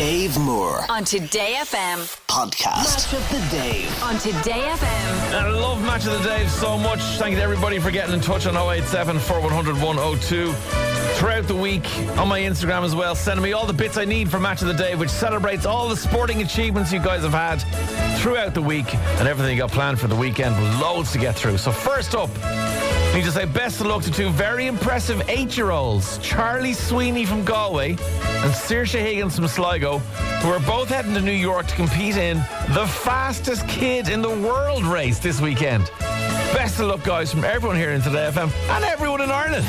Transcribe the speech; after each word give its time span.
Dave 0.00 0.38
Moore 0.38 0.86
on 0.88 1.04
Today 1.04 1.56
FM. 1.58 1.98
podcast. 2.26 3.12
Match 3.12 3.12
of 3.12 3.28
the 3.28 3.54
Dave. 3.54 4.02
On 4.02 4.16
Today 4.18 4.62
FM. 4.62 5.34
I 5.34 5.50
love 5.50 5.82
Match 5.82 6.06
of 6.06 6.12
the 6.22 6.26
Dave 6.26 6.50
so 6.50 6.78
much. 6.78 7.00
Thank 7.18 7.32
you 7.32 7.36
to 7.36 7.42
everybody 7.42 7.78
for 7.78 7.90
getting 7.90 8.14
in 8.14 8.22
touch 8.22 8.46
on 8.46 8.56
087 8.56 9.18
4100 9.18 9.74
102 9.74 10.52
throughout 11.18 11.46
the 11.46 11.54
week 11.54 11.84
on 12.16 12.28
my 12.28 12.40
Instagram 12.40 12.82
as 12.82 12.96
well, 12.96 13.14
sending 13.14 13.44
me 13.44 13.52
all 13.52 13.66
the 13.66 13.74
bits 13.74 13.98
I 13.98 14.06
need 14.06 14.30
for 14.30 14.40
Match 14.40 14.62
of 14.62 14.68
the 14.68 14.74
Dave, 14.74 14.98
which 14.98 15.10
celebrates 15.10 15.66
all 15.66 15.86
the 15.86 15.96
sporting 15.98 16.40
achievements 16.40 16.90
you 16.90 16.98
guys 16.98 17.22
have 17.22 17.34
had 17.34 17.56
throughout 18.20 18.54
the 18.54 18.62
week 18.62 18.94
and 18.94 19.28
everything 19.28 19.54
you 19.54 19.58
got 19.60 19.70
planned 19.70 20.00
for 20.00 20.06
the 20.06 20.16
weekend. 20.16 20.56
Loads 20.80 21.12
to 21.12 21.18
get 21.18 21.34
through. 21.36 21.58
So, 21.58 21.72
first 21.72 22.14
up, 22.14 22.30
I 22.42 23.12
need 23.16 23.24
to 23.26 23.32
say 23.32 23.44
best 23.44 23.82
of 23.82 23.86
luck 23.88 24.02
to 24.04 24.10
two 24.10 24.30
very 24.30 24.66
impressive 24.66 25.20
eight 25.28 25.58
year 25.58 25.72
olds, 25.72 26.16
Charlie 26.22 26.72
Sweeney 26.72 27.26
from 27.26 27.44
Galway 27.44 27.98
and 28.42 28.52
Saoirse 28.52 28.98
Higgins 28.98 29.36
from 29.36 29.46
Sligo, 29.48 29.98
who 29.98 30.48
are 30.48 30.60
both 30.60 30.88
heading 30.88 31.14
to 31.14 31.20
New 31.20 31.30
York 31.30 31.66
to 31.66 31.74
compete 31.74 32.16
in 32.16 32.38
the 32.70 32.86
fastest 32.86 33.68
kid 33.68 34.08
in 34.08 34.22
the 34.22 34.30
world 34.30 34.84
race 34.84 35.18
this 35.18 35.40
weekend. 35.40 35.84
Best 36.54 36.80
of 36.80 36.86
luck, 36.86 37.04
guys, 37.04 37.30
from 37.30 37.44
everyone 37.44 37.76
here 37.76 37.90
in 37.90 38.00
Today 38.00 38.30
FM 38.32 38.50
and 38.70 38.84
everyone 38.84 39.20
in 39.20 39.30
Ireland. 39.30 39.66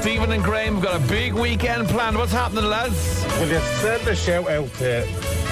Stephen 0.00 0.30
and 0.30 0.44
Graham 0.44 0.74
we've 0.74 0.84
got 0.84 1.02
a 1.02 1.08
big 1.08 1.34
weekend 1.34 1.88
planned. 1.88 2.16
What's 2.16 2.30
happening, 2.30 2.66
lads? 2.66 3.24
Will 3.40 3.48
you 3.48 3.58
send 3.58 4.06
a 4.06 4.14
shout 4.14 4.48
out 4.48 4.72
to 4.74 5.06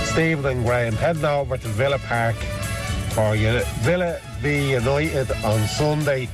Stephen 0.05 0.47
and 0.47 0.65
Graham 0.65 0.95
heading 0.95 1.25
over 1.25 1.57
to 1.57 1.69
Villa 1.69 1.99
Park 1.99 2.37
for 3.15 3.35
Villa 3.83 4.21
v 4.39 4.73
United 4.73 5.31
on 5.45 5.67
Sunday. 5.67 6.29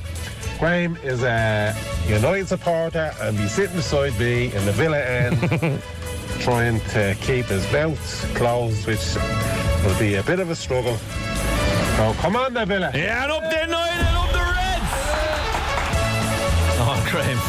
Graham 0.61 0.95
is 0.97 1.23
a 1.23 1.75
United 2.07 2.47
supporter 2.47 3.11
and 3.19 3.35
he's 3.35 3.51
sitting 3.51 3.75
beside 3.75 4.13
me 4.19 4.53
in 4.53 4.63
the 4.63 4.71
Villa 4.71 4.99
end 4.99 5.81
trying 6.39 6.79
to 6.91 7.17
keep 7.19 7.47
his 7.47 7.65
belt 7.71 7.97
closed, 8.35 8.85
which 8.85 9.15
will 9.83 9.97
be 9.97 10.13
a 10.17 10.23
bit 10.23 10.39
of 10.39 10.51
a 10.51 10.55
struggle. 10.55 10.97
So 11.97 12.13
come 12.19 12.35
on, 12.35 12.53
the 12.53 12.63
Villa. 12.67 12.91
Yeah, 12.93 13.23
and 13.23 13.31
up 13.31 13.49
there, 13.49 13.65
United, 13.65 14.10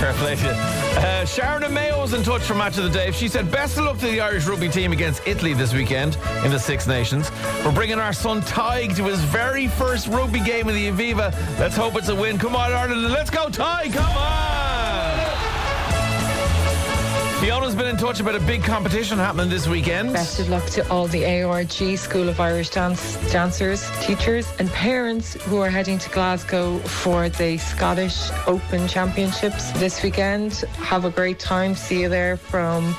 fair 0.03 0.13
play 0.15 0.35
to 0.35 0.47
you. 0.47 0.51
Uh, 0.51 1.25
Sharon 1.25 1.63
and 1.63 1.73
Mayo 1.73 2.01
was 2.01 2.13
in 2.13 2.25
touch 2.25 2.43
for 2.43 2.55
Match 2.57 2.77
of 2.77 2.83
the 2.83 2.91
Dave. 2.91 3.15
She 3.15 3.29
said, 3.29 3.53
Best 3.53 3.79
of 3.79 3.85
luck 3.85 3.99
to 3.99 4.07
the 4.07 4.21
Irish 4.21 4.47
rugby 4.47 4.69
team 4.69 4.91
against 4.91 5.25
Italy 5.29 5.55
this 5.55 5.73
weekend 5.73 6.19
in 6.45 6.51
the 6.51 6.59
Six 6.59 6.89
Nations. 6.89 7.31
We're 7.65 7.71
bringing 7.71 8.01
our 8.01 8.13
son 8.13 8.43
Tadhg 8.43 8.97
to 8.97 9.05
his 9.05 9.21
very 9.21 9.69
first 9.69 10.09
rugby 10.09 10.41
game 10.41 10.69
in 10.69 10.75
the 10.75 10.91
Aviva. 10.91 11.33
Let's 11.61 11.77
hope 11.77 11.95
it's 11.95 12.09
a 12.09 12.17
win. 12.17 12.37
Come 12.37 12.57
on, 12.57 12.73
Ireland, 12.73 13.13
let's 13.13 13.31
go, 13.31 13.47
Tadhg! 13.47 13.93
Come 13.93 14.17
on! 14.17 14.52
Fiona's 17.43 17.75
been 17.75 17.89
in 17.89 17.97
touch 17.97 18.21
about 18.21 18.37
a 18.37 18.41
big 18.41 18.63
competition 18.63 19.19
happening 19.19 19.51
this 19.51 19.67
weekend. 19.67 20.13
Best 20.13 20.39
of 20.39 20.49
luck 20.49 20.65
to 20.67 20.89
all 20.89 21.09
the 21.09 21.25
AORG 21.25 21.99
School 21.99 22.29
of 22.29 22.39
Irish 22.39 22.71
Dance 22.71 23.17
dancers, 23.33 23.91
teachers, 24.01 24.47
and 24.61 24.71
parents 24.71 25.35
who 25.47 25.59
are 25.59 25.69
heading 25.69 25.99
to 25.99 26.11
Glasgow 26.11 26.79
for 26.79 27.29
the 27.29 27.59
Scottish 27.59 28.31
Open 28.47 28.87
Championships 28.87 29.73
this 29.73 30.05
weekend. 30.05 30.53
Have 30.77 31.05
a 31.05 31.11
great 31.11 31.41
time. 31.41 31.75
See 31.75 32.03
you 32.03 32.09
there 32.09 32.37
from 32.37 32.95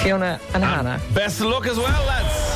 Fiona 0.00 0.38
and 0.54 0.62
Hannah. 0.62 1.00
Best 1.12 1.40
of 1.40 1.48
luck 1.48 1.66
as 1.66 1.76
well, 1.76 2.06
lads. 2.06 2.47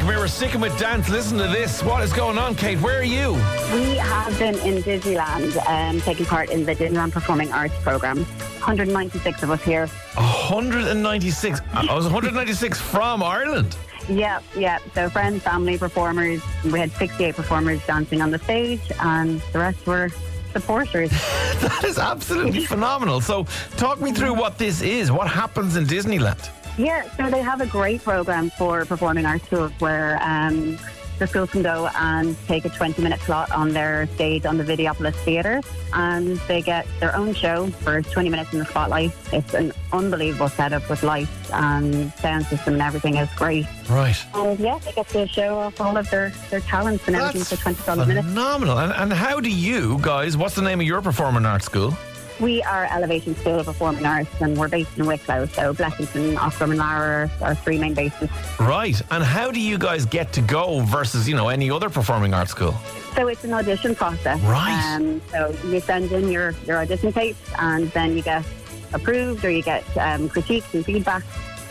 Here, 0.00 0.18
we're 0.18 0.28
sticking 0.28 0.60
with 0.60 0.78
dance. 0.78 1.08
Listen 1.08 1.38
to 1.38 1.48
this. 1.48 1.82
What 1.82 2.02
is 2.02 2.12
going 2.12 2.38
on, 2.38 2.54
Kate? 2.54 2.78
Where 2.80 3.00
are 3.00 3.04
you? 3.04 3.32
We 3.72 3.96
have 3.96 4.38
been 4.38 4.54
in 4.60 4.82
Disneyland 4.82 5.56
um, 5.66 6.00
taking 6.00 6.26
part 6.26 6.50
in 6.50 6.64
the 6.64 6.74
Disneyland 6.74 7.12
Performing 7.12 7.52
Arts 7.52 7.74
program. 7.82 8.18
196 8.18 9.42
of 9.42 9.50
us 9.50 9.62
here. 9.62 9.86
196. 10.14 11.60
I 11.72 11.94
was 11.94 12.04
196 12.04 12.80
from 12.92 13.22
Ireland. 13.22 13.76
Yeah, 14.08 14.40
yeah. 14.56 14.78
So 14.94 15.08
friends, 15.08 15.42
family, 15.42 15.78
performers. 15.78 16.42
We 16.64 16.78
had 16.78 16.92
68 16.92 17.34
performers 17.34 17.84
dancing 17.86 18.20
on 18.20 18.30
the 18.30 18.38
stage, 18.38 18.80
and 19.00 19.40
the 19.52 19.58
rest 19.58 19.86
were 19.86 20.10
supporters. 20.52 21.10
That 21.56 21.84
is 21.84 21.98
absolutely 21.98 22.66
phenomenal. 22.66 23.22
So, 23.22 23.44
talk 23.78 23.98
me 24.00 24.12
through 24.12 24.34
what 24.34 24.58
this 24.58 24.82
is. 24.82 25.10
What 25.10 25.26
happens 25.26 25.76
in 25.76 25.86
Disneyland? 25.86 26.50
Yeah, 26.78 27.08
so 27.16 27.30
they 27.30 27.42
have 27.42 27.60
a 27.60 27.66
great 27.66 28.02
program 28.02 28.50
for 28.50 28.84
performing 28.84 29.24
arts 29.26 29.46
schools 29.46 29.72
where 29.78 30.18
um, 30.22 30.78
the 31.18 31.26
schools 31.26 31.50
can 31.50 31.62
go 31.62 31.88
and 31.96 32.36
take 32.46 32.66
a 32.66 32.68
20 32.68 33.00
minute 33.00 33.18
slot 33.20 33.50
on 33.50 33.70
their 33.70 34.06
stage 34.08 34.44
on 34.44 34.58
the 34.58 34.64
Videopolis 34.64 35.14
Theatre 35.24 35.62
and 35.94 36.36
they 36.48 36.60
get 36.60 36.86
their 37.00 37.16
own 37.16 37.32
show 37.32 37.68
for 37.68 38.02
20 38.02 38.28
minutes 38.28 38.52
in 38.52 38.58
the 38.58 38.66
spotlight. 38.66 39.12
It's 39.32 39.54
an 39.54 39.72
unbelievable 39.92 40.50
setup 40.50 40.86
with 40.90 41.02
lights 41.02 41.30
and 41.50 42.12
sound 42.14 42.44
system 42.44 42.74
and 42.74 42.82
everything 42.82 43.16
is 43.16 43.30
great. 43.36 43.64
Right. 43.88 44.16
And 44.34 44.60
yeah, 44.60 44.78
they 44.80 44.92
get 44.92 45.08
to 45.08 45.26
show 45.26 45.56
off 45.58 45.80
all 45.80 45.96
of 45.96 46.10
their, 46.10 46.30
their 46.50 46.60
talents 46.60 47.06
and 47.06 47.16
everything 47.16 47.40
That's 47.40 47.50
for 47.54 47.62
20 47.62 47.78
solid 47.78 48.08
minutes. 48.08 48.26
phenomenal. 48.28 48.78
And, 48.78 48.92
and 48.92 49.12
how 49.14 49.40
do 49.40 49.50
you 49.50 49.98
guys, 50.02 50.36
what's 50.36 50.54
the 50.54 50.62
name 50.62 50.80
of 50.80 50.86
your 50.86 51.00
performing 51.00 51.46
arts 51.46 51.64
school? 51.64 51.96
We 52.38 52.62
are 52.64 52.84
Elevation 52.84 53.34
School 53.36 53.60
of 53.60 53.66
Performing 53.66 54.04
Arts 54.04 54.30
and 54.40 54.58
we're 54.58 54.68
based 54.68 54.98
in 54.98 55.06
Wicklow, 55.06 55.46
so 55.46 55.72
Blessington, 55.72 56.36
Oscar 56.36 56.64
and 56.64 56.74
Laragh 56.74 57.30
are 57.40 57.44
our 57.46 57.54
three 57.54 57.78
main 57.78 57.94
bases. 57.94 58.28
Right. 58.60 59.00
And 59.10 59.24
how 59.24 59.50
do 59.50 59.58
you 59.58 59.78
guys 59.78 60.04
get 60.04 60.34
to 60.34 60.42
go 60.42 60.80
versus, 60.80 61.26
you 61.26 61.34
know, 61.34 61.48
any 61.48 61.70
other 61.70 61.88
performing 61.88 62.34
arts 62.34 62.50
school? 62.50 62.74
So 63.14 63.28
it's 63.28 63.44
an 63.44 63.54
audition 63.54 63.94
process. 63.94 64.38
Right. 64.42 64.96
Um, 64.96 65.22
so 65.30 65.56
you 65.64 65.80
send 65.80 66.12
in 66.12 66.30
your, 66.30 66.54
your 66.66 66.78
audition 66.82 67.10
tapes 67.10 67.40
and 67.58 67.90
then 67.92 68.14
you 68.14 68.22
get 68.22 68.44
approved 68.92 69.42
or 69.44 69.50
you 69.50 69.62
get 69.62 69.84
um, 69.96 70.28
critiques 70.28 70.74
and 70.74 70.84
feedback 70.84 71.24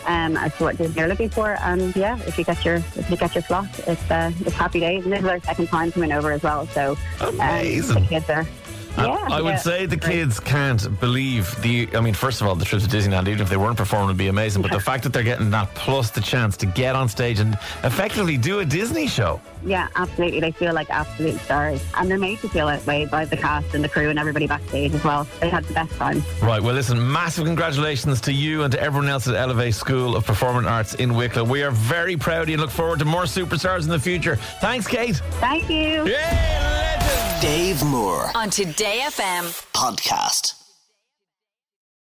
um, 0.07 0.35
as 0.37 0.55
to 0.57 0.63
what 0.63 0.79
you're 0.79 1.07
looking 1.07 1.29
for. 1.29 1.57
And 1.61 1.95
yeah, 1.95 2.19
if 2.25 2.39
you 2.39 2.43
get 2.43 2.65
your 2.65 2.75
if 2.75 3.09
you 3.09 3.17
get 3.17 3.35
your 3.35 3.43
slot, 3.43 3.67
it's 3.87 4.11
uh, 4.11 4.31
it's 4.39 4.55
happy 4.55 4.79
days. 4.79 5.03
And 5.03 5.13
this 5.13 5.21
is 5.21 5.27
our 5.27 5.39
second 5.41 5.67
time 5.67 5.91
coming 5.91 6.11
over 6.11 6.31
as 6.31 6.41
well. 6.41 6.65
So 6.67 6.97
um, 7.21 7.35
Amazing. 7.35 8.01
the 8.01 8.07
kids 8.07 8.29
are. 8.29 8.47
Yeah, 8.97 9.27
I 9.29 9.41
would 9.41 9.49
yeah, 9.49 9.57
say 9.57 9.85
the 9.85 9.97
kids 9.97 10.39
can't 10.39 10.99
believe 10.99 11.53
the. 11.61 11.89
I 11.95 12.01
mean, 12.01 12.13
first 12.13 12.41
of 12.41 12.47
all, 12.47 12.55
the 12.55 12.65
trip 12.65 12.81
to 12.81 12.87
Disneyland, 12.87 13.27
even 13.27 13.41
if 13.41 13.49
they 13.49 13.57
weren't 13.57 13.77
performing, 13.77 14.07
would 14.07 14.17
be 14.17 14.27
amazing. 14.27 14.61
But 14.61 14.71
the 14.71 14.79
fact 14.79 15.03
that 15.03 15.13
they're 15.13 15.23
getting 15.23 15.49
that 15.51 15.73
plus 15.75 16.11
the 16.11 16.21
chance 16.21 16.55
to 16.57 16.65
get 16.65 16.95
on 16.95 17.09
stage 17.09 17.39
and 17.39 17.55
effectively 17.83 18.37
do 18.37 18.59
a 18.59 18.65
Disney 18.65 19.07
show. 19.07 19.41
Yeah, 19.65 19.87
absolutely. 19.95 20.39
They 20.39 20.51
feel 20.51 20.73
like 20.73 20.89
absolute 20.89 21.39
stars, 21.41 21.83
and 21.95 22.09
they're 22.09 22.19
made 22.19 22.39
to 22.39 22.49
feel 22.49 22.67
that 22.67 22.85
way 22.85 23.05
by 23.05 23.25
the 23.25 23.37
cast 23.37 23.73
and 23.73 23.83
the 23.83 23.89
crew 23.89 24.09
and 24.09 24.19
everybody 24.19 24.47
backstage 24.47 24.93
as 24.93 25.03
well. 25.03 25.27
They 25.39 25.49
had 25.49 25.65
the 25.65 25.73
best 25.73 25.93
time. 25.93 26.23
Right. 26.41 26.61
Well, 26.61 26.75
listen, 26.75 27.11
massive 27.11 27.45
congratulations 27.45 28.21
to 28.21 28.31
you 28.31 28.63
and 28.63 28.71
to 28.71 28.79
everyone 28.79 29.09
else 29.09 29.27
at 29.27 29.35
Elevate 29.35 29.73
School 29.73 30.15
of 30.15 30.25
Performing 30.25 30.65
Arts 30.69 30.93
in 30.95 31.15
Wicklow. 31.15 31.43
We 31.43 31.63
are 31.63 31.71
very 31.71 32.15
proud 32.15 32.43
of 32.43 32.49
you 32.49 32.53
and 32.53 32.61
look 32.61 32.71
forward 32.71 32.99
to 32.99 33.05
more 33.05 33.23
superstars 33.23 33.83
in 33.83 33.89
the 33.89 33.99
future. 33.99 34.35
Thanks, 34.61 34.87
Kate. 34.87 35.17
Thank 35.39 35.69
you. 35.69 36.07
Yeah, 36.07 36.55
legend. 36.55 36.64
Dave 37.41 37.83
Moore 37.83 38.31
On 38.35 38.49
Today 38.49 39.01
FM. 39.05 39.43
podcast. 39.73 40.64